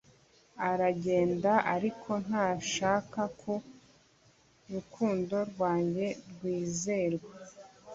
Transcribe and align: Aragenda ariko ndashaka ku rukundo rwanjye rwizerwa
Aragenda 0.69 1.51
ariko 1.75 2.09
ndashaka 2.25 3.21
ku 3.39 3.53
rukundo 4.73 5.35
rwanjye 5.49 6.07
rwizerwa 6.29 7.31